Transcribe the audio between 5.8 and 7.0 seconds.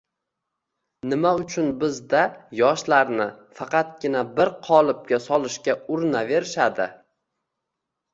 urinaverishadi?